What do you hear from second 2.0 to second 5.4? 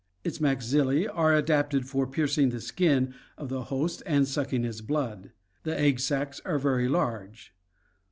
piercing the skin of the host and suck ing its blood.